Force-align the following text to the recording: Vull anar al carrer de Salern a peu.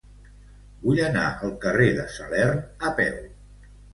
Vull 0.85 1.01
anar 1.07 1.25
al 1.33 1.51
carrer 1.65 1.89
de 1.99 2.07
Salern 2.15 2.63
a 2.91 2.95
peu. 3.01 3.23